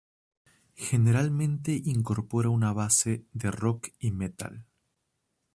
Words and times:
Generalmente 0.77 1.71
incorpora 1.85 2.49
una 2.49 2.73
base 2.73 3.27
de 3.33 3.51
rock 3.51 3.89
y 3.99 4.09
metal. 4.09 4.65